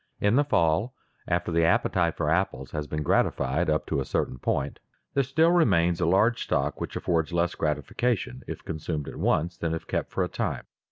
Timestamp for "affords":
6.95-7.31